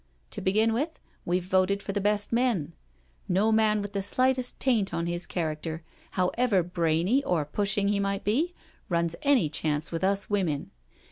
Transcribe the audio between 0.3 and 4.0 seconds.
To begin with, we've voted for the best men— no man with